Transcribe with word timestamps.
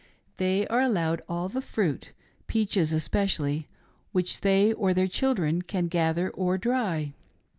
They 0.37 0.65
are 0.65 0.79
allowed 0.81 1.21
all 1.29 1.47
the 1.47 1.61
fruit— 1.61 2.11
peaches 2.47 2.91
especially— 2.91 3.67
which 4.13 4.41
they 4.41 4.73
or 4.73 4.95
their 4.95 5.05
children^ 5.05 5.67
can 5.67 5.89
gather 5.89 6.31
or 6.31 6.57
dry. 6.57 7.13